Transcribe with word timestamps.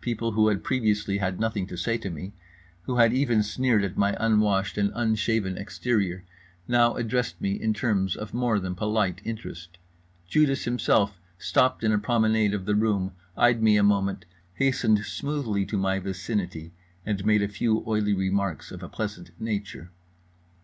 People 0.00 0.32
who 0.32 0.48
had 0.48 0.64
previously 0.64 1.18
had 1.18 1.38
nothing 1.38 1.64
to 1.68 1.76
say 1.76 1.96
to 1.98 2.10
me, 2.10 2.32
who 2.82 2.96
had 2.96 3.12
even 3.12 3.44
sneered 3.44 3.84
at 3.84 3.96
my 3.96 4.16
unwashed 4.18 4.76
and 4.76 4.90
unshaven 4.92 5.56
exterior, 5.56 6.24
now 6.66 6.94
addressed 6.96 7.40
me 7.40 7.52
in 7.52 7.72
terms 7.72 8.16
of 8.16 8.34
more 8.34 8.58
than 8.58 8.74
polite 8.74 9.20
interest. 9.24 9.78
Judas 10.26 10.64
himself 10.64 11.20
stopped 11.38 11.84
in 11.84 11.92
a 11.92 11.98
promenade 12.00 12.54
of 12.54 12.64
the 12.64 12.74
room, 12.74 13.12
eyed 13.36 13.62
me 13.62 13.76
a 13.76 13.84
moment, 13.84 14.24
hastened 14.54 15.04
smoothly 15.04 15.64
to 15.66 15.78
my 15.78 16.00
vicinity, 16.00 16.72
and 17.06 17.24
made 17.24 17.42
a 17.44 17.46
few 17.46 17.84
oily 17.86 18.14
remarks 18.14 18.72
of 18.72 18.82
a 18.82 18.88
pleasant 18.88 19.30
nature. 19.40 19.92